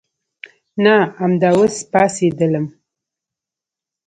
نه 0.83 0.95
امدا 1.23 1.49
اوس 1.55 1.75
پاڅېدلمه. 1.91 2.71